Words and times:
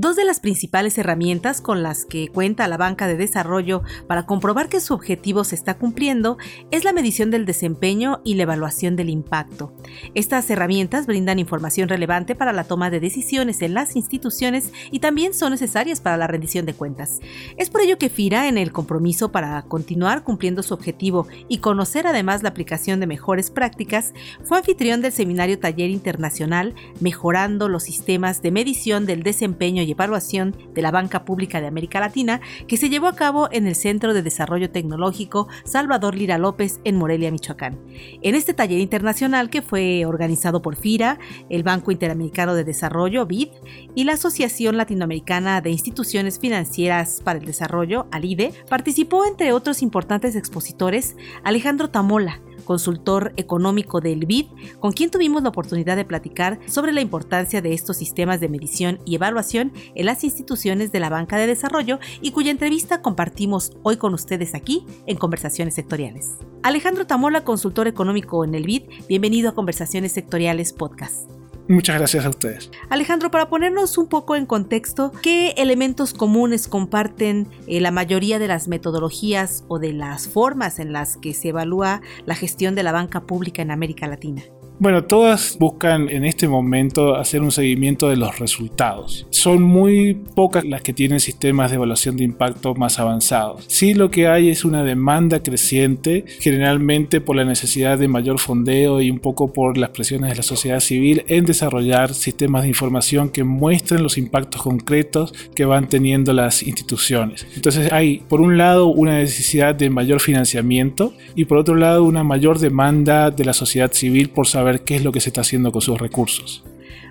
Dos 0.00 0.14
de 0.14 0.24
las 0.24 0.38
principales 0.38 0.96
herramientas 0.96 1.60
con 1.60 1.82
las 1.82 2.04
que 2.04 2.28
cuenta 2.28 2.68
la 2.68 2.76
banca 2.76 3.08
de 3.08 3.16
desarrollo 3.16 3.82
para 4.06 4.26
comprobar 4.26 4.68
que 4.68 4.78
su 4.78 4.94
objetivo 4.94 5.42
se 5.42 5.56
está 5.56 5.76
cumpliendo 5.76 6.38
es 6.70 6.84
la 6.84 6.92
medición 6.92 7.32
del 7.32 7.44
desempeño 7.44 8.20
y 8.22 8.34
la 8.34 8.44
evaluación 8.44 8.94
del 8.94 9.10
impacto. 9.10 9.72
Estas 10.14 10.48
herramientas 10.50 11.08
brindan 11.08 11.40
información 11.40 11.88
relevante 11.88 12.36
para 12.36 12.52
la 12.52 12.62
toma 12.62 12.90
de 12.90 13.00
decisiones 13.00 13.60
en 13.60 13.74
las 13.74 13.96
instituciones 13.96 14.72
y 14.92 15.00
también 15.00 15.34
son 15.34 15.50
necesarias 15.50 16.00
para 16.00 16.16
la 16.16 16.28
rendición 16.28 16.64
de 16.64 16.74
cuentas. 16.74 17.18
Es 17.56 17.68
por 17.68 17.80
ello 17.80 17.98
que 17.98 18.08
FIRA, 18.08 18.46
en 18.46 18.56
el 18.56 18.70
compromiso 18.70 19.32
para 19.32 19.60
continuar 19.62 20.22
cumpliendo 20.22 20.62
su 20.62 20.74
objetivo 20.74 21.26
y 21.48 21.58
conocer 21.58 22.06
además 22.06 22.44
la 22.44 22.50
aplicación 22.50 23.00
de 23.00 23.08
mejores 23.08 23.50
prácticas, 23.50 24.14
fue 24.44 24.58
anfitrión 24.58 25.02
del 25.02 25.10
seminario 25.10 25.58
taller 25.58 25.90
internacional 25.90 26.76
Mejorando 27.00 27.68
los 27.68 27.82
sistemas 27.82 28.42
de 28.42 28.52
medición 28.52 29.04
del 29.04 29.24
desempeño 29.24 29.82
y 29.87 29.87
evaluación 29.92 30.56
de 30.74 30.82
la 30.82 30.90
banca 30.90 31.24
pública 31.24 31.60
de 31.60 31.66
América 31.66 32.00
Latina 32.00 32.40
que 32.66 32.76
se 32.76 32.88
llevó 32.88 33.06
a 33.08 33.16
cabo 33.16 33.48
en 33.52 33.66
el 33.66 33.74
Centro 33.74 34.14
de 34.14 34.22
Desarrollo 34.22 34.70
Tecnológico 34.70 35.48
Salvador 35.64 36.14
Lira 36.14 36.38
López 36.38 36.80
en 36.84 36.96
Morelia, 36.96 37.30
Michoacán. 37.30 37.78
En 38.22 38.34
este 38.34 38.54
taller 38.54 38.80
internacional 38.80 39.50
que 39.50 39.62
fue 39.62 40.06
organizado 40.06 40.62
por 40.62 40.76
FIRA, 40.76 41.18
el 41.50 41.62
Banco 41.62 41.92
Interamericano 41.92 42.54
de 42.54 42.64
Desarrollo, 42.64 43.26
BID, 43.26 43.48
y 43.94 44.04
la 44.04 44.14
Asociación 44.14 44.76
Latinoamericana 44.76 45.60
de 45.60 45.70
Instituciones 45.70 46.38
Financieras 46.38 47.20
para 47.24 47.38
el 47.38 47.44
Desarrollo, 47.44 48.06
ALIDE, 48.10 48.52
participó 48.68 49.24
entre 49.24 49.52
otros 49.52 49.82
importantes 49.82 50.36
expositores 50.36 51.16
Alejandro 51.44 51.90
Tamola, 51.90 52.40
consultor 52.64 53.32
económico 53.36 54.00
del 54.00 54.26
BID, 54.26 54.46
con 54.80 54.92
quien 54.92 55.10
tuvimos 55.10 55.42
la 55.42 55.50
oportunidad 55.50 55.96
de 55.96 56.04
platicar 56.04 56.58
sobre 56.66 56.92
la 56.92 57.00
importancia 57.00 57.60
de 57.60 57.72
estos 57.72 57.96
sistemas 57.96 58.40
de 58.40 58.48
medición 58.48 59.00
y 59.04 59.14
evaluación 59.14 59.72
en 59.94 60.06
las 60.06 60.24
instituciones 60.24 60.92
de 60.92 61.00
la 61.00 61.10
banca 61.10 61.36
de 61.36 61.46
desarrollo 61.46 61.98
y 62.20 62.32
cuya 62.32 62.50
entrevista 62.50 63.02
compartimos 63.02 63.72
hoy 63.82 63.96
con 63.96 64.14
ustedes 64.14 64.54
aquí 64.54 64.84
en 65.06 65.16
Conversaciones 65.16 65.74
Sectoriales. 65.74 66.36
Alejandro 66.62 67.06
Tamola, 67.06 67.44
consultor 67.44 67.86
económico 67.86 68.44
en 68.44 68.54
el 68.54 68.64
BID, 68.64 68.82
bienvenido 69.08 69.50
a 69.50 69.54
Conversaciones 69.54 70.12
Sectoriales 70.12 70.72
Podcast. 70.72 71.37
Muchas 71.68 71.98
gracias 71.98 72.24
a 72.24 72.30
ustedes. 72.30 72.70
Alejandro, 72.88 73.30
para 73.30 73.50
ponernos 73.50 73.98
un 73.98 74.08
poco 74.08 74.36
en 74.36 74.46
contexto, 74.46 75.12
¿qué 75.22 75.50
elementos 75.58 76.14
comunes 76.14 76.66
comparten 76.66 77.46
eh, 77.66 77.82
la 77.82 77.90
mayoría 77.90 78.38
de 78.38 78.48
las 78.48 78.68
metodologías 78.68 79.64
o 79.68 79.78
de 79.78 79.92
las 79.92 80.28
formas 80.28 80.78
en 80.78 80.94
las 80.94 81.18
que 81.18 81.34
se 81.34 81.48
evalúa 81.48 82.00
la 82.24 82.34
gestión 82.34 82.74
de 82.74 82.82
la 82.82 82.92
banca 82.92 83.26
pública 83.26 83.60
en 83.60 83.70
América 83.70 84.08
Latina? 84.08 84.42
Bueno, 84.80 85.02
todas 85.02 85.56
buscan 85.58 86.08
en 86.08 86.24
este 86.24 86.46
momento 86.46 87.16
hacer 87.16 87.42
un 87.42 87.50
seguimiento 87.50 88.08
de 88.10 88.16
los 88.16 88.38
resultados. 88.38 89.26
Son 89.30 89.60
muy 89.60 90.14
pocas 90.14 90.64
las 90.64 90.82
que 90.82 90.92
tienen 90.92 91.18
sistemas 91.18 91.70
de 91.70 91.78
evaluación 91.78 92.16
de 92.16 92.22
impacto 92.22 92.76
más 92.76 93.00
avanzados. 93.00 93.64
Sí 93.66 93.92
lo 93.92 94.12
que 94.12 94.28
hay 94.28 94.50
es 94.50 94.64
una 94.64 94.84
demanda 94.84 95.42
creciente, 95.42 96.24
generalmente 96.38 97.20
por 97.20 97.34
la 97.34 97.44
necesidad 97.44 97.98
de 97.98 98.06
mayor 98.06 98.38
fondeo 98.38 99.00
y 99.00 99.10
un 99.10 99.18
poco 99.18 99.52
por 99.52 99.76
las 99.76 99.90
presiones 99.90 100.30
de 100.30 100.36
la 100.36 100.42
sociedad 100.44 100.78
civil 100.78 101.24
en 101.26 101.44
desarrollar 101.44 102.14
sistemas 102.14 102.62
de 102.62 102.68
información 102.68 103.30
que 103.30 103.42
muestren 103.42 104.04
los 104.04 104.16
impactos 104.16 104.62
concretos 104.62 105.34
que 105.56 105.64
van 105.64 105.88
teniendo 105.88 106.32
las 106.32 106.62
instituciones. 106.62 107.48
Entonces 107.56 107.92
hay, 107.92 108.18
por 108.28 108.40
un 108.40 108.56
lado, 108.56 108.86
una 108.86 109.18
necesidad 109.18 109.74
de 109.74 109.90
mayor 109.90 110.20
financiamiento 110.20 111.14
y 111.34 111.46
por 111.46 111.58
otro 111.58 111.74
lado, 111.74 112.04
una 112.04 112.22
mayor 112.22 112.60
demanda 112.60 113.32
de 113.32 113.44
la 113.44 113.54
sociedad 113.54 113.92
civil 113.92 114.30
por 114.30 114.46
saber 114.46 114.67
qué 114.76 114.96
es 114.96 115.04
lo 115.04 115.12
que 115.12 115.20
se 115.20 115.30
está 115.30 115.42
haciendo 115.42 115.72
con 115.72 115.82
sus 115.82 115.98
recursos. 115.98 116.64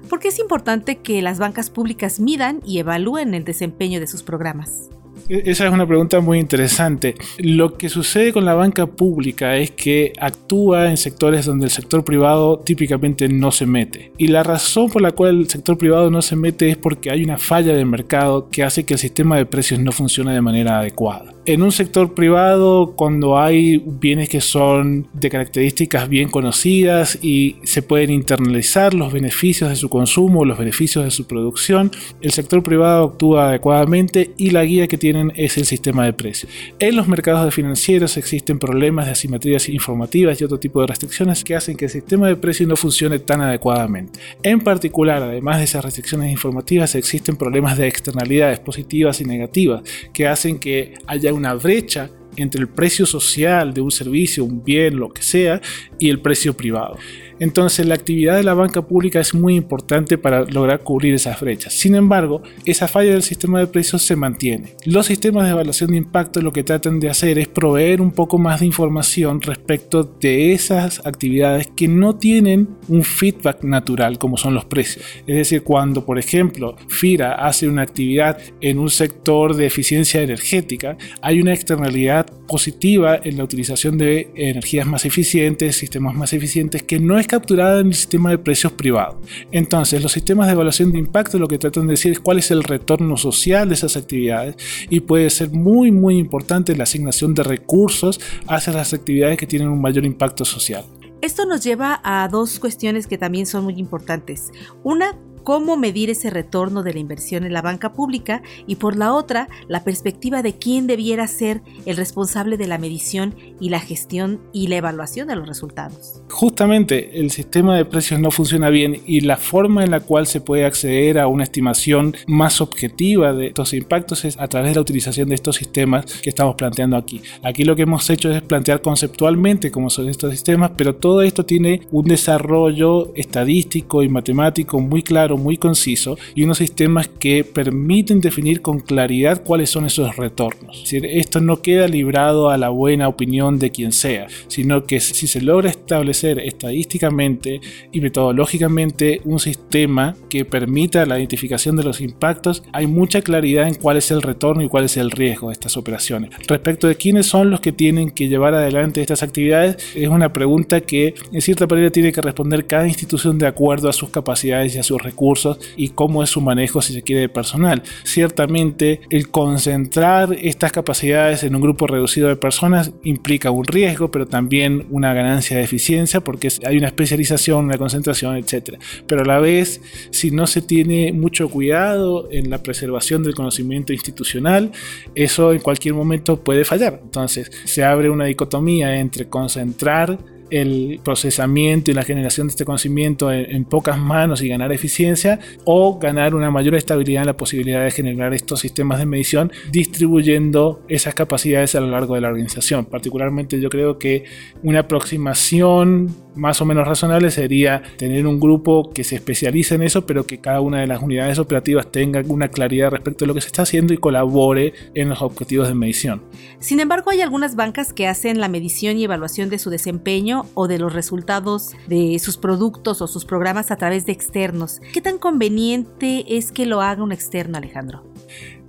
¿Por 0.09 0.19
qué 0.19 0.29
es 0.29 0.39
importante 0.39 0.97
que 0.97 1.21
las 1.21 1.39
bancas 1.39 1.69
públicas 1.69 2.19
midan 2.19 2.61
y 2.65 2.79
evalúen 2.79 3.33
el 3.33 3.43
desempeño 3.43 3.99
de 3.99 4.07
sus 4.07 4.23
programas? 4.23 4.89
E-, 5.29 5.43
esa 5.45 5.67
es 5.67 5.73
una 5.73 5.85
pregunta 5.85 6.19
muy 6.19 6.39
interesante. 6.39 7.15
Lo 7.37 7.77
que 7.77 7.89
sucede 7.89 8.31
con 8.31 8.45
la 8.45 8.53
banca 8.53 8.85
pública 8.87 9.57
es 9.57 9.71
que 9.71 10.13
actúa 10.19 10.89
en 10.89 10.97
sectores 10.97 11.45
donde 11.45 11.65
el 11.65 11.71
sector 11.71 12.03
privado 12.03 12.59
típicamente 12.59 13.27
no 13.27 13.51
se 13.51 13.65
mete. 13.65 14.11
Y 14.17 14.27
la 14.27 14.43
razón 14.43 14.89
por 14.89 15.01
la 15.01 15.11
cual 15.11 15.39
el 15.39 15.49
sector 15.49 15.77
privado 15.77 16.09
no 16.09 16.21
se 16.21 16.35
mete 16.35 16.69
es 16.69 16.77
porque 16.77 17.11
hay 17.11 17.23
una 17.23 17.37
falla 17.37 17.73
del 17.73 17.85
mercado 17.85 18.49
que 18.49 18.63
hace 18.63 18.85
que 18.85 18.93
el 18.93 18.99
sistema 18.99 19.37
de 19.37 19.45
precios 19.45 19.79
no 19.79 19.91
funcione 19.91 20.33
de 20.33 20.41
manera 20.41 20.79
adecuada. 20.79 21.33
En 21.47 21.63
un 21.63 21.71
sector 21.71 22.13
privado, 22.13 22.93
cuando 22.97 23.39
hay 23.39 23.77
bienes 23.77 24.27
que 24.27 24.41
son 24.41 25.07
de 25.13 25.29
características 25.29 26.09
bien 26.09 26.27
conocidas 26.27 27.19
y 27.21 27.55
se 27.63 27.81
pueden 27.81 28.09
internalizar 28.09 28.93
los 28.93 29.13
beneficios 29.13 29.69
de 29.69 29.77
su 29.77 29.87
consumo, 29.87 30.43
los 30.43 30.57
beneficios 30.57 31.05
de 31.05 31.09
su 31.09 31.25
producción, 31.25 31.89
el 32.19 32.31
sector 32.31 32.63
privado 32.63 33.05
actúa 33.05 33.47
adecuadamente 33.47 34.31
y 34.35 34.49
la 34.49 34.65
guía 34.65 34.89
que 34.89 34.97
tiene 34.97 35.31
es 35.35 35.57
el 35.57 35.63
sistema 35.63 36.03
de 36.03 36.11
precios. 36.11 36.51
En 36.79 36.97
los 36.97 37.07
mercados 37.07 37.45
de 37.45 37.51
financieros 37.51 38.17
existen 38.17 38.59
problemas 38.59 39.05
de 39.05 39.13
asimetrías 39.13 39.69
informativas 39.69 40.41
y 40.41 40.43
otro 40.43 40.59
tipo 40.59 40.81
de 40.81 40.87
restricciones 40.87 41.45
que 41.45 41.55
hacen 41.55 41.77
que 41.77 41.85
el 41.85 41.91
sistema 41.91 42.27
de 42.27 42.35
precios 42.35 42.67
no 42.67 42.75
funcione 42.75 43.19
tan 43.19 43.39
adecuadamente. 43.39 44.19
En 44.43 44.59
particular, 44.59 45.23
además 45.23 45.59
de 45.59 45.63
esas 45.63 45.85
restricciones 45.85 46.29
informativas, 46.29 46.93
existen 46.95 47.37
problemas 47.37 47.77
de 47.77 47.87
externalidades 47.87 48.59
positivas 48.59 49.21
y 49.21 49.23
negativas 49.23 49.83
que 50.11 50.27
hacen 50.27 50.59
que 50.59 50.95
haya 51.07 51.36
una 51.37 51.53
brecha 51.53 52.09
entre 52.35 52.61
el 52.61 52.67
precio 52.67 53.05
social 53.05 53.73
de 53.73 53.81
un 53.81 53.91
servicio, 53.91 54.43
un 54.43 54.63
bien, 54.63 54.97
lo 54.97 55.09
que 55.09 55.21
sea, 55.21 55.61
y 55.99 56.09
el 56.09 56.21
precio 56.21 56.55
privado. 56.55 56.97
Entonces 57.39 57.85
la 57.85 57.95
actividad 57.95 58.35
de 58.35 58.43
la 58.43 58.53
banca 58.53 58.81
pública 58.81 59.19
es 59.19 59.33
muy 59.33 59.55
importante 59.55 60.17
para 60.17 60.45
lograr 60.45 60.81
cubrir 60.81 61.13
esas 61.13 61.39
brechas. 61.39 61.73
Sin 61.73 61.95
embargo, 61.95 62.41
esa 62.65 62.87
falla 62.87 63.11
del 63.11 63.23
sistema 63.23 63.59
de 63.59 63.67
precios 63.67 64.01
se 64.01 64.15
mantiene. 64.15 64.75
Los 64.85 65.07
sistemas 65.07 65.45
de 65.45 65.51
evaluación 65.51 65.91
de 65.91 65.97
impacto 65.97 66.41
lo 66.41 66.53
que 66.53 66.63
tratan 66.63 66.99
de 66.99 67.09
hacer 67.09 67.39
es 67.39 67.47
proveer 67.47 68.01
un 68.01 68.11
poco 68.11 68.37
más 68.37 68.59
de 68.59 68.65
información 68.65 69.41
respecto 69.41 70.03
de 70.03 70.53
esas 70.53 71.05
actividades 71.05 71.67
que 71.75 71.87
no 71.87 72.15
tienen 72.15 72.69
un 72.87 73.03
feedback 73.03 73.63
natural 73.63 74.17
como 74.17 74.37
son 74.37 74.53
los 74.53 74.65
precios. 74.65 75.05
Es 75.25 75.35
decir, 75.35 75.63
cuando 75.63 76.05
por 76.05 76.19
ejemplo 76.19 76.75
FIRA 76.87 77.33
hace 77.33 77.67
una 77.67 77.83
actividad 77.83 78.37
en 78.61 78.79
un 78.79 78.89
sector 78.89 79.55
de 79.55 79.65
eficiencia 79.65 80.21
energética, 80.21 80.97
hay 81.21 81.41
una 81.41 81.53
externalidad 81.53 82.25
positiva 82.47 83.19
en 83.23 83.37
la 83.37 83.43
utilización 83.43 83.97
de 83.97 84.31
energías 84.35 84.87
más 84.87 85.05
eficientes, 85.05 85.75
sistemas 85.75 86.15
más 86.15 86.33
eficientes 86.33 86.83
que 86.83 86.99
no 86.99 87.19
es 87.19 87.26
capturada 87.27 87.79
en 87.79 87.87
el 87.87 87.93
sistema 87.93 88.29
de 88.31 88.37
precios 88.37 88.73
privado. 88.73 89.19
Entonces, 89.51 90.01
los 90.01 90.11
sistemas 90.11 90.47
de 90.47 90.53
evaluación 90.53 90.91
de 90.91 90.99
impacto 90.99 91.37
lo 91.37 91.47
que 91.47 91.57
tratan 91.57 91.87
de 91.87 91.91
decir 91.91 92.11
es 92.11 92.19
cuál 92.19 92.39
es 92.39 92.51
el 92.51 92.63
retorno 92.63 93.17
social 93.17 93.69
de 93.69 93.75
esas 93.75 93.95
actividades 93.97 94.55
y 94.89 95.01
puede 95.01 95.29
ser 95.29 95.51
muy 95.51 95.91
muy 95.91 96.17
importante 96.17 96.75
la 96.75 96.83
asignación 96.83 97.33
de 97.33 97.43
recursos 97.43 98.19
hacia 98.47 98.73
las 98.73 98.93
actividades 98.93 99.37
que 99.37 99.47
tienen 99.47 99.69
un 99.69 99.81
mayor 99.81 100.05
impacto 100.05 100.45
social. 100.45 100.85
Esto 101.21 101.45
nos 101.45 101.63
lleva 101.63 101.99
a 102.03 102.27
dos 102.27 102.59
cuestiones 102.59 103.07
que 103.07 103.17
también 103.17 103.47
son 103.47 103.63
muy 103.63 103.79
importantes. 103.79 104.51
Una, 104.83 105.17
cómo 105.47 105.77
medir 105.77 106.09
ese 106.09 106.29
retorno 106.29 106.83
de 106.83 106.91
la 106.91 106.99
inversión 106.99 107.45
en 107.45 107.53
la 107.53 107.61
banca 107.61 107.93
pública 107.93 108.41
y 108.67 108.75
por 108.75 108.97
la 108.97 109.13
otra, 109.13 109.47
la 109.69 109.85
perspectiva 109.85 110.41
de 110.41 110.57
quién 110.57 110.87
debiera 110.87 111.25
ser 111.25 111.61
el 111.85 111.95
responsable 111.95 112.57
de 112.57 112.67
la 112.67 112.77
medición 112.77 113.33
y 113.57 113.69
la 113.69 113.79
gestión 113.79 114.41
y 114.51 114.67
la 114.67 114.75
evaluación 114.75 115.29
de 115.29 115.37
los 115.37 115.47
resultados. 115.47 116.21
Justamente 116.29 117.21
el 117.21 117.31
sistema 117.31 117.77
de 117.77 117.85
precios 117.85 118.19
no 118.19 118.29
funciona 118.29 118.67
bien 118.67 118.97
y 119.05 119.21
la 119.21 119.37
forma 119.37 119.85
en 119.85 119.91
la 119.91 120.01
cual 120.01 120.27
se 120.27 120.41
puede 120.41 120.65
acceder 120.65 121.17
a 121.17 121.27
una 121.27 121.45
estimación 121.45 122.13
más 122.27 122.59
objetiva 122.59 123.31
de 123.31 123.47
estos 123.47 123.73
impactos 123.73 124.25
es 124.25 124.37
a 124.37 124.49
través 124.49 124.71
de 124.71 124.75
la 124.75 124.81
utilización 124.81 125.29
de 125.29 125.35
estos 125.35 125.55
sistemas 125.55 126.03
que 126.21 126.29
estamos 126.29 126.55
planteando 126.55 126.97
aquí. 126.97 127.21
Aquí 127.41 127.63
lo 127.63 127.77
que 127.77 127.83
hemos 127.83 128.09
hecho 128.09 128.29
es 128.31 128.41
plantear 128.41 128.81
conceptualmente 128.81 129.71
cómo 129.71 129.89
son 129.89 130.09
estos 130.09 130.31
sistemas, 130.31 130.71
pero 130.75 130.95
todo 130.95 131.21
esto 131.21 131.45
tiene 131.45 131.87
un 131.91 132.03
desarrollo 132.03 133.13
estadístico 133.15 134.03
y 134.03 134.09
matemático 134.09 134.81
muy 134.81 135.03
claro 135.03 135.36
muy 135.37 135.57
conciso 135.57 136.17
y 136.35 136.43
unos 136.43 136.57
sistemas 136.57 137.07
que 137.07 137.43
permiten 137.43 138.21
definir 138.21 138.61
con 138.61 138.79
claridad 138.79 139.43
cuáles 139.43 139.69
son 139.69 139.85
esos 139.85 140.15
retornos. 140.15 140.83
Esto 140.91 141.41
no 141.41 141.61
queda 141.61 141.87
librado 141.87 142.49
a 142.49 142.57
la 142.57 142.69
buena 142.69 143.07
opinión 143.07 143.59
de 143.59 143.71
quien 143.71 143.91
sea, 143.91 144.27
sino 144.47 144.85
que 144.85 144.99
si 144.99 145.27
se 145.27 145.41
logra 145.41 145.69
establecer 145.69 146.39
estadísticamente 146.39 147.61
y 147.91 148.01
metodológicamente 148.01 149.21
un 149.25 149.39
sistema 149.39 150.15
que 150.29 150.45
permita 150.45 151.05
la 151.05 151.17
identificación 151.17 151.75
de 151.75 151.83
los 151.83 152.01
impactos, 152.01 152.63
hay 152.73 152.87
mucha 152.87 153.21
claridad 153.21 153.67
en 153.67 153.75
cuál 153.75 153.97
es 153.97 154.11
el 154.11 154.21
retorno 154.21 154.63
y 154.63 154.69
cuál 154.69 154.85
es 154.85 154.97
el 154.97 155.11
riesgo 155.11 155.47
de 155.47 155.53
estas 155.53 155.77
operaciones. 155.77 156.31
Respecto 156.47 156.87
de 156.87 156.95
quiénes 156.95 157.25
son 157.25 157.51
los 157.51 157.61
que 157.61 157.71
tienen 157.71 158.11
que 158.11 158.27
llevar 158.27 158.53
adelante 158.53 159.01
estas 159.01 159.23
actividades, 159.23 159.77
es 159.95 160.07
una 160.07 160.33
pregunta 160.33 160.81
que 160.81 161.13
en 161.31 161.41
cierta 161.41 161.67
manera 161.67 161.91
tiene 161.91 162.11
que 162.11 162.21
responder 162.21 162.65
cada 162.65 162.87
institución 162.87 163.37
de 163.37 163.47
acuerdo 163.47 163.89
a 163.89 163.93
sus 163.93 164.09
capacidades 164.09 164.75
y 164.75 164.79
a 164.79 164.83
sus 164.83 165.01
recursos 165.01 165.26
y 165.75 165.89
cómo 165.89 166.23
es 166.23 166.29
su 166.29 166.41
manejo, 166.41 166.81
si 166.81 166.93
se 166.93 167.01
quiere, 167.01 167.21
de 167.21 167.29
personal. 167.29 167.83
Ciertamente, 168.03 169.01
el 169.09 169.29
concentrar 169.29 170.33
estas 170.41 170.71
capacidades 170.71 171.43
en 171.43 171.55
un 171.55 171.61
grupo 171.61 171.87
reducido 171.87 172.27
de 172.27 172.35
personas 172.35 172.91
implica 173.03 173.51
un 173.51 173.65
riesgo, 173.65 174.11
pero 174.11 174.25
también 174.27 174.85
una 174.89 175.13
ganancia 175.13 175.57
de 175.57 175.63
eficiencia 175.63 176.21
porque 176.21 176.49
hay 176.65 176.77
una 176.77 176.87
especialización, 176.87 177.65
una 177.65 177.77
concentración, 177.77 178.37
etc. 178.37 178.79
Pero 179.07 179.21
a 179.21 179.25
la 179.25 179.39
vez, 179.39 179.81
si 180.11 180.31
no 180.31 180.47
se 180.47 180.61
tiene 180.61 181.11
mucho 181.11 181.49
cuidado 181.49 182.27
en 182.31 182.49
la 182.49 182.59
preservación 182.63 183.23
del 183.23 183.35
conocimiento 183.35 183.93
institucional, 183.93 184.71
eso 185.15 185.53
en 185.53 185.59
cualquier 185.59 185.93
momento 185.93 186.43
puede 186.43 186.65
fallar. 186.65 186.99
Entonces, 187.03 187.51
se 187.65 187.83
abre 187.83 188.09
una 188.09 188.25
dicotomía 188.25 188.99
entre 188.99 189.27
concentrar 189.27 190.17
el 190.49 190.99
procesamiento 191.03 191.91
y 191.91 191.93
la 191.93 192.03
generación 192.03 192.47
de 192.47 192.51
este 192.51 192.65
conocimiento 192.65 193.31
en, 193.31 193.65
pocas 193.65 193.97
manos 193.97 194.41
y 194.41 194.47
ganar 194.47 194.71
eficiencia 194.71 195.39
o 195.65 195.99
ganar 195.99 196.35
una 196.35 196.51
mayor 196.51 196.75
estabilidad 196.75 197.23
en 197.23 197.27
la 197.27 197.37
posibilidad 197.37 197.83
de 197.83 197.91
generar 197.91 198.33
estos 198.33 198.61
sistemas 198.61 198.99
de 198.99 199.05
medición 199.05 199.51
distribuyendo 199.71 200.81
esas 200.87 201.13
capacidades 201.13 201.75
a 201.75 201.81
lo 201.81 201.87
largo 201.87 202.15
de 202.15 202.21
la 202.21 202.29
organización. 202.29 202.85
Particularmente 202.85 203.59
yo 203.59 203.69
creo 203.69 203.97
que 203.99 204.23
una 204.63 204.79
aproximación 204.81 206.26
más 206.37 206.61
o 206.61 206.65
menos 206.65 206.87
razonable 206.87 207.31
sería 207.31 207.81
tener 207.97 208.25
un 208.25 208.39
grupo 208.39 208.91
que 208.93 209.03
se 209.03 209.15
especialice 209.15 209.75
en 209.75 209.83
eso, 209.83 210.05
pero 210.05 210.25
que 210.25 210.39
cada 210.39 210.61
una 210.61 210.79
de 210.79 210.87
las 210.87 211.01
unidades 211.01 211.39
operativas 211.39 211.91
tenga 211.91 212.21
una 212.27 212.49
claridad 212.49 212.91
respecto 212.91 213.25
a 213.25 213.27
lo 213.27 213.33
que 213.33 213.41
se 213.41 213.47
está 213.47 213.63
haciendo 213.63 213.93
y 213.93 213.97
colabore 213.97 214.73
en 214.93 215.09
los 215.09 215.21
objetivos 215.21 215.67
de 215.67 215.75
medición. 215.75 216.21
Sin 216.59 216.79
embargo, 216.79 217.11
hay 217.11 217.21
algunas 217.21 217.55
bancas 217.55 217.93
que 217.93 218.07
hacen 218.07 218.39
la 218.39 218.47
medición 218.47 218.97
y 218.97 219.03
evaluación 219.03 219.49
de 219.49 219.59
su 219.59 219.69
desempeño 219.69 220.45
o 220.53 220.67
de 220.67 220.79
los 220.79 220.93
resultados 220.93 221.75
de 221.87 222.17
sus 222.19 222.37
productos 222.37 223.01
o 223.01 223.07
sus 223.07 223.25
programas 223.25 223.71
a 223.71 223.75
través 223.75 224.05
de 224.05 224.11
externos. 224.11 224.79
¿Qué 224.93 225.01
tan 225.01 225.17
conveniente 225.17 226.37
es 226.37 226.51
que 226.51 226.65
lo 226.65 226.81
haga 226.81 227.03
un 227.03 227.11
externo, 227.11 227.57
Alejandro? 227.57 228.03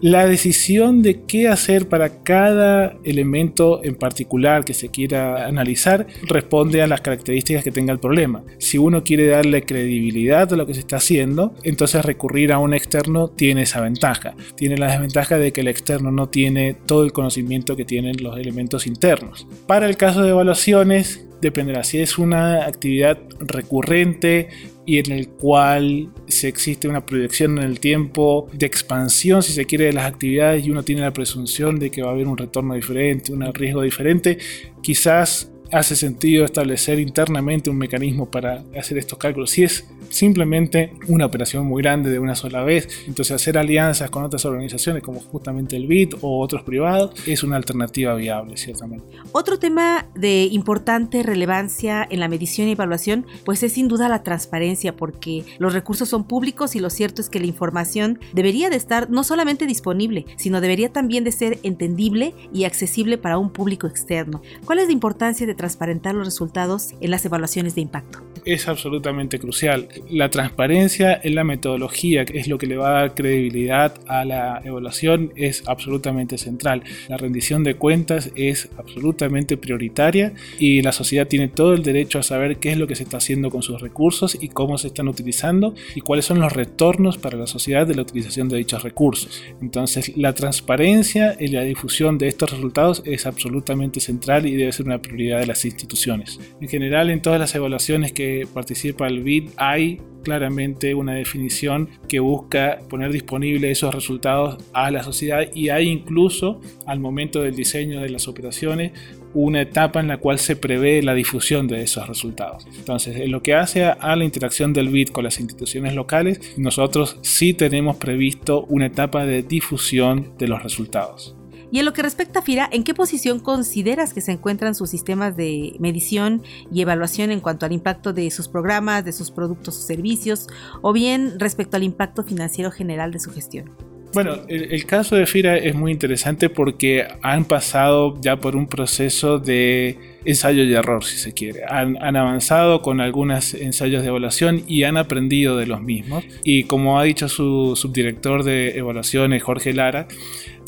La 0.01 0.27
decisión 0.27 1.03
de 1.03 1.23
qué 1.23 1.49
hacer 1.49 1.89
para 1.89 2.23
cada 2.23 2.97
elemento 3.03 3.83
en 3.83 3.97
particular 3.97 4.65
que 4.65 4.73
se 4.73 4.91
quiera 4.91 5.47
analizar 5.47 6.07
responde 6.23 6.83
a 6.83 6.87
las 6.87 7.01
características 7.01 7.65
que 7.65 7.73
tenga 7.73 7.93
el 7.93 7.99
problema. 7.99 8.45
Si 8.59 8.79
uno 8.79 9.03
quiere 9.03 9.27
darle 9.27 9.63
credibilidad 9.63 10.53
a 10.53 10.57
lo 10.57 10.67
que 10.67 10.75
se 10.75 10.81
está 10.81 10.97
haciendo, 10.97 11.53
entonces 11.65 12.05
recurrir 12.05 12.53
a 12.53 12.59
un 12.59 12.75
externo 12.75 13.29
tiene 13.29 13.63
esa 13.63 13.81
ventaja. 13.81 14.37
Tiene 14.55 14.79
la 14.79 14.93
desventaja 14.93 15.37
de 15.37 15.53
que 15.53 15.63
el 15.63 15.69
externo 15.69 16.13
no 16.13 16.29
tiene 16.29 16.75
todo 16.75 17.05
el 17.05 17.13
conocimiento 17.13 17.75
que 17.75 17.85
tienen 17.85 18.23
los 18.23 18.39
elementos 18.39 18.87
internos. 18.87 19.49
Para 19.67 19.87
el 19.87 19.97
caso 19.97 20.23
de 20.23 20.31
evaluaciones, 20.31 21.28
dependerá. 21.41 21.85
Si 21.85 21.99
es 21.99 22.19
una 22.19 22.65
actividad 22.67 23.19
recurrente 23.41 24.49
y 24.87 24.99
en 24.99 25.13
el 25.13 25.29
cual 25.29 26.11
se 26.27 26.49
existe 26.49 26.89
una 26.89 27.05
proyección 27.05 27.59
en 27.59 27.65
el 27.65 27.81
tiempo 27.81 28.49
de 28.53 28.67
expansión, 28.67 29.43
si 29.43 29.53
se 29.53 29.67
quiere, 29.67 29.87
de 29.87 29.93
las 29.93 30.07
actividades 30.07 30.65
y 30.65 30.71
uno 30.71 30.83
tiene 30.83 31.03
la 31.03 31.13
presunción 31.13 31.79
de 31.79 31.91
que 31.91 32.03
va 32.03 32.09
a 32.09 32.13
haber 32.13 32.27
un 32.27 32.39
retorno 32.39 32.75
diferente, 32.75 33.33
un 33.33 33.53
riesgo 33.53 33.83
diferente, 33.83 34.39
quizás 34.83 35.51
hace 35.73 35.97
sentido 35.97 36.45
establecer 36.45 36.99
internamente 36.99 37.71
un 37.71 37.79
mecanismo 37.79 38.27
para 38.27 38.65
hacer 38.77 38.99
estos 38.99 39.19
cálculos. 39.19 39.51
Si 39.51 39.65
es 39.65 39.85
simplemente 40.11 40.93
una 41.09 41.27
operación 41.27 41.67
muy 41.67 41.83
grande 41.83 42.11
de 42.11 42.19
una 42.19 42.35
sola 42.35 42.63
vez. 42.63 42.89
Entonces 43.07 43.35
hacer 43.35 43.59
alianzas 43.59 44.11
con 44.11 44.25
otras 44.25 44.45
organizaciones 44.45 45.03
como 45.03 45.21
justamente 45.21 45.77
el 45.77 45.87
BIT 45.87 46.17
o 46.21 46.41
otros 46.41 46.63
privados 46.63 47.13
es 47.27 47.43
una 47.43 47.57
alternativa 47.57 48.15
viable, 48.15 48.57
ciertamente. 48.57 49.05
Otro 49.33 49.59
tema 49.59 50.07
de 50.15 50.45
importante 50.45 51.23
relevancia 51.23 52.07
en 52.09 52.21
la 52.21 52.29
medición 52.29 52.69
y 52.69 52.73
evaluación 52.73 53.27
pues 53.45 53.63
es 53.63 53.73
sin 53.73 53.89
duda 53.89 54.09
la 54.09 54.23
transparencia 54.23 54.97
porque 54.97 55.45
los 55.59 55.73
recursos 55.73 56.09
son 56.09 56.25
públicos 56.25 56.75
y 56.77 56.81
lo 56.81 56.91
cierto 56.91 57.21
es 57.21 57.29
que 57.29 57.41
la 57.41 57.47
información 57.47 58.19
debería 58.33 58.71
de 58.71 58.77
estar 58.77 59.11
no 59.11 59.25
solamente 59.25 59.67
disponible, 59.67 60.27
sino 60.37 60.61
debería 60.61 60.93
también 60.93 61.25
de 61.25 61.33
ser 61.33 61.59
entendible 61.63 62.35
y 62.53 62.65
accesible 62.65 63.19
para 63.19 63.39
un 63.39 63.51
público 63.51 63.87
externo. 63.87 64.43
¿Cuál 64.65 64.79
es 64.79 64.87
la 64.87 64.93
importancia 64.93 65.47
de 65.47 65.55
transparentar 65.59 66.15
los 66.15 66.25
resultados 66.25 66.95
en 67.03 67.11
las 67.11 67.27
evaluaciones 67.27 67.75
de 67.75 67.83
impacto? 67.83 68.23
Es 68.49 68.67
absolutamente 68.67 69.39
crucial 69.39 69.89
la 70.09 70.31
transparencia 70.31 71.21
en 71.23 71.35
la 71.35 71.45
metodología, 71.45 72.25
que 72.25 72.39
es 72.39 72.49
lo 72.49 72.57
que 72.57 72.67
le 72.67 72.79
va 72.79 72.89
a 72.89 73.01
dar 73.01 73.15
credibilidad 73.15 74.01
a 74.07 74.25
la 74.25 74.63
evaluación, 74.65 75.35
es 75.37 75.65
absolutamente 75.67 76.39
central. 76.39 76.83
La 77.11 77.19
rendición 77.19 77.63
de 77.63 77.75
cuentas 77.75 78.31
es 78.37 78.71
absolutamente 78.79 79.59
prioritaria 79.59 80.33
y 80.59 80.81
la 80.81 80.93
sociedad 80.93 81.29
tiene 81.29 81.49
todo 81.49 81.75
el 81.75 81.83
derecho 81.83 82.19
a 82.19 82.23
saber 82.23 82.57
qué 82.57 82.71
es 82.71 82.79
lo 82.79 82.87
que 82.87 82.95
se 82.95 83.03
está 83.03 83.19
haciendo 83.19 83.51
con 83.51 83.63
sus 83.63 83.83
recursos 83.83 84.39
y 84.41 84.49
cómo 84.49 84.79
se 84.79 84.87
están 84.87 85.09
utilizando 85.09 85.75
y 85.95 86.01
cuáles 86.01 86.25
son 86.25 86.41
los 86.41 86.55
retornos 86.55 87.19
para 87.19 87.37
la 87.37 87.47
sociedad 87.47 87.87
de 87.87 87.97
la 87.97 88.03
utilización 88.03 88.49
de 88.49 88.57
dichos 88.57 88.83
recursos. 88.83 89.43
Entonces, 89.61 90.17
la 90.17 90.33
transparencia 90.33 91.37
y 91.39 91.49
la 91.49 91.65
difusión 91.65 92.17
de 92.17 92.29
estos 92.29 92.53
resultados 92.53 93.03
es 93.05 93.27
absolutamente 93.27 94.01
central 94.01 94.47
y 94.47 94.57
debe 94.57 94.73
ser 94.73 94.87
una 94.87 95.03
prioridad 95.03 95.39
de 95.39 95.47
las 95.49 95.67
instituciones. 95.67 96.41
En 96.63 96.69
general, 96.69 97.11
en 97.11 97.21
todas 97.21 97.39
las 97.39 97.55
evaluaciones 97.55 98.15
que 98.15 98.38
participa 98.47 99.07
el 99.07 99.23
BID 99.23 99.51
hay 99.57 100.01
claramente 100.23 100.95
una 100.95 101.15
definición 101.15 101.89
que 102.07 102.21
busca 102.21 102.81
poner 102.91 103.13
disponible 103.13 103.71
esos 103.71 103.95
resultados 103.95 104.63
a 104.73 104.91
la 104.91 105.03
sociedad 105.03 105.41
y 105.55 105.71
hay 105.71 105.89
incluso 105.89 106.61
al 106.87 107.01
momento 107.01 107.41
del 107.41 107.57
diseño 107.57 108.03
de 108.03 108.11
las 108.11 108.29
operaciones 108.29 108.93
una 109.33 109.63
etapa 109.63 110.01
en 110.01 110.09
la 110.09 110.19
cual 110.19 110.39
se 110.39 110.57
prevé 110.57 111.03
la 111.03 111.15
difusión 111.15 111.67
de 111.67 111.83
esos 111.83 112.07
resultados. 112.09 112.67
Entonces, 112.77 113.17
en 113.17 113.31
lo 113.31 113.43
que 113.43 113.55
hace 113.55 113.85
a 113.85 114.17
la 114.17 114.25
interacción 114.25 114.73
del 114.73 114.89
BIT 114.89 115.13
con 115.13 115.25
las 115.25 115.39
instituciones 115.39 115.95
locales, 115.95 116.41
nosotros 116.57 117.19
sí 117.23 117.55
tenemos 117.55 117.97
previsto 117.97 118.65
una 118.65 118.87
etapa 118.87 119.25
de 119.27 119.43
difusión 119.43 120.33
de 120.39 120.49
los 120.49 120.63
resultados. 120.63 121.38
Y 121.71 121.79
en 121.79 121.85
lo 121.85 121.93
que 121.93 122.03
respecta 122.03 122.39
a 122.39 122.43
FIRA, 122.43 122.69
¿en 122.73 122.85
qué 122.85 122.95
posición 122.95 123.41
consideras 123.41 124.15
que 124.15 124.21
se 124.21 124.33
encuentran 124.33 124.75
sus 124.75 124.91
sistemas 124.91 125.37
de 125.37 125.77
medición 125.79 126.43
y 126.73 126.81
evaluación 126.81 127.31
en 127.31 127.41
cuanto 127.41 127.67
al 127.67 127.73
impacto 127.73 128.13
de 128.13 128.31
sus 128.31 128.49
programas, 128.49 129.05
de 129.05 129.13
sus 129.13 129.31
productos 129.31 129.79
o 129.79 129.83
servicios, 129.83 130.47
o 130.81 130.93
bien 130.93 131.39
respecto 131.39 131.77
al 131.77 131.83
impacto 131.83 132.23
financiero 132.23 132.71
general 132.71 133.13
de 133.13 133.21
su 133.21 133.31
gestión? 133.31 133.71
Bueno, 134.15 134.37
el, 134.49 134.87
caso 134.87 135.17
de 135.17 135.27
FIRA 135.27 135.59
es 135.59 135.75
muy 135.75 135.93
interesante 135.93 136.49
porque 136.49 137.07
han 137.23 137.45
pasado 137.45 138.19
ya 138.21 138.37
por 138.37 138.57
un 138.57 138.67
proceso 138.67 139.39
de 139.39 139.99
ensayo 140.25 140.65
y 140.65 140.75
error, 140.75 141.05
si 141.05 141.19
se 141.19 141.35
quiere. 141.35 141.61
Han, 141.69 142.03
han, 142.03 142.17
avanzado 142.17 142.81
con 142.81 143.03
algunos 143.03 143.53
ensayos 143.53 144.03
de 144.03 144.09
evaluación 144.09 144.63
y 144.67 144.85
han 144.85 144.97
aprendido 144.97 145.59
de 145.59 145.67
los 145.67 145.83
mismos. 145.83 146.25
Y 146.43 146.65
como 146.65 146.99
ha 146.99 147.05
dicho 147.05 147.29
su 147.29 147.77
subdirector 147.77 148.45
de 148.45 148.79
evaluaciones, 148.79 149.43
Jorge 149.43 149.75
Lara, 149.75 150.09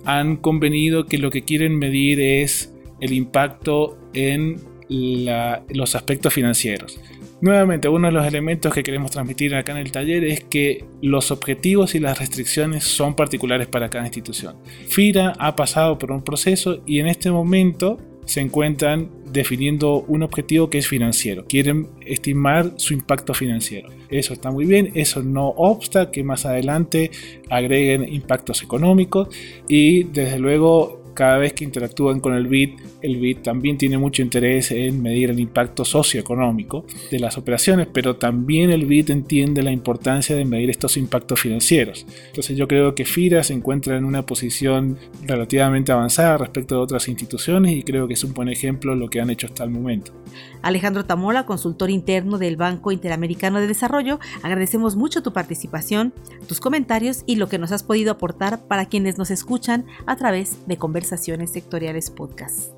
han 0.05 0.37
convenido 0.37 1.06
que 1.06 1.19
lo 1.19 1.31
que 1.31 1.43
quieren 1.43 1.79
medir 1.79 2.20
es 2.20 2.75
el 3.00 3.12
impacto 3.12 3.98
en 4.13 4.60
los 4.89 5.94
aspectos 5.94 6.34
financieros. 6.34 7.01
Nuevamente, 7.41 7.89
uno 7.89 8.08
de 8.08 8.13
los 8.13 8.27
elementos 8.27 8.75
que 8.75 8.82
queremos 8.82 9.13
transmitir 9.13 9.55
acá 9.55 9.72
en 9.72 9.79
el 9.79 9.93
taller 9.93 10.25
es 10.25 10.44
que 10.44 10.84
los 11.01 11.31
objetivos 11.31 11.94
y 11.94 12.01
las 12.01 12.19
restricciones 12.19 12.84
son 12.84 13.15
particulares 13.15 13.67
para 13.67 13.89
cada 13.89 14.05
institución. 14.05 14.56
FIRA 14.89 15.32
ha 15.39 15.56
pasado 15.56 15.98
por 15.98 16.13
un 16.13 16.22
proceso 16.22 16.82
y 16.86 17.01
en 17.01 17.06
este 17.06 17.31
momento 17.31 17.98
se 18.27 18.41
encuentran 18.41 19.10
definiendo 19.32 20.03
un 20.03 20.22
objetivo 20.22 20.70
que 20.70 20.79
es 20.79 20.89
financiero. 20.89 21.44
Quieren 21.46 21.89
estimar 22.01 22.72
su 22.77 22.94
impacto 22.94 23.34
financiero. 23.34 23.89
Eso 24.08 24.32
está 24.32 24.51
muy 24.51 24.67
bien, 24.67 24.91
eso 24.94 25.22
no 25.22 25.49
obsta 25.49 26.10
que 26.10 26.25
más 26.25 26.46
adelante 26.46 27.10
agreguen 27.49 28.13
impactos 28.13 28.63
económicos 28.63 29.29
y 29.69 30.05
desde 30.05 30.39
luego 30.39 31.00
cada 31.20 31.36
vez 31.36 31.53
que 31.53 31.65
interactúan 31.65 32.19
con 32.19 32.32
el 32.32 32.46
BID, 32.46 32.81
el 33.03 33.19
BID 33.19 33.41
también 33.43 33.77
tiene 33.77 33.98
mucho 33.98 34.22
interés 34.22 34.70
en 34.70 35.03
medir 35.03 35.29
el 35.29 35.39
impacto 35.39 35.84
socioeconómico 35.84 36.86
de 37.10 37.19
las 37.19 37.36
operaciones, 37.36 37.89
pero 37.93 38.17
también 38.17 38.70
el 38.70 38.86
BID 38.86 39.10
entiende 39.10 39.62
la 39.62 39.70
importancia 39.70 40.34
de 40.34 40.46
medir 40.46 40.70
estos 40.70 40.96
impactos 40.96 41.39
financieros. 41.39 42.06
Entonces 42.29 42.56
yo 42.56 42.67
creo 42.67 42.94
que 42.94 43.05
FIRA 43.05 43.44
se 43.44 43.53
encuentra 43.53 43.98
en 43.98 44.06
una 44.06 44.24
posición 44.24 44.96
relativamente 45.27 45.93
avanzada 45.93 46.39
respecto 46.39 46.77
a 46.77 46.81
otras 46.81 47.06
instituciones 47.06 47.77
y 47.77 47.82
creo 47.82 48.08
que 48.08 48.15
es 48.15 48.24
un 48.24 48.32
buen 48.32 48.48
ejemplo 48.48 48.94
lo 48.94 49.10
que 49.10 49.20
han 49.20 49.29
hecho 49.29 49.46
hasta 49.46 49.65
el 49.65 49.69
momento. 49.69 50.15
Alejandro 50.62 51.05
Tamola, 51.05 51.46
consultor 51.46 51.90
interno 51.90 52.38
del 52.38 52.56
Banco 52.56 52.93
Interamericano 52.93 53.60
de 53.60 53.67
Desarrollo, 53.67 54.19
agradecemos 54.43 54.96
mucho 54.96 55.22
tu 55.22 55.32
participación, 55.32 56.12
tus 56.46 56.60
comentarios 56.60 57.22
y 57.26 57.36
lo 57.36 57.48
que 57.48 57.58
nos 57.58 57.72
has 57.72 57.82
podido 57.82 58.12
aportar 58.12 58.60
para 58.67 58.86
quienes 58.86 59.19
nos 59.19 59.31
escuchan 59.31 59.86
a 60.06 60.17
través 60.17 60.67
de 60.67 60.76
Conversaciones 60.76 61.52
Sectoriales 61.52 62.10
Podcast. 62.10 62.72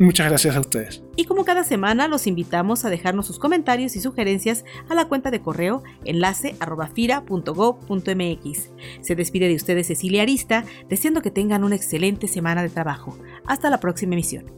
Muchas 0.00 0.28
gracias 0.28 0.54
a 0.54 0.60
ustedes. 0.60 1.02
Y 1.16 1.24
como 1.24 1.44
cada 1.44 1.64
semana, 1.64 2.06
los 2.06 2.28
invitamos 2.28 2.84
a 2.84 2.90
dejarnos 2.90 3.26
sus 3.26 3.40
comentarios 3.40 3.96
y 3.96 4.00
sugerencias 4.00 4.64
a 4.88 4.94
la 4.94 5.06
cuenta 5.06 5.32
de 5.32 5.40
correo 5.40 5.82
enlace 6.04 6.54
Se 9.00 9.16
despide 9.16 9.48
de 9.48 9.56
ustedes 9.56 9.88
Cecilia 9.88 10.22
Arista, 10.22 10.64
deseando 10.88 11.20
que 11.20 11.32
tengan 11.32 11.64
una 11.64 11.74
excelente 11.74 12.28
semana 12.28 12.62
de 12.62 12.68
trabajo. 12.68 13.18
Hasta 13.44 13.70
la 13.70 13.80
próxima 13.80 14.14
emisión. 14.14 14.57